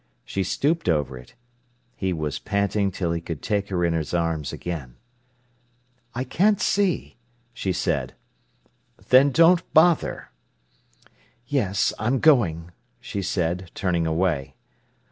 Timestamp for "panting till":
2.39-3.11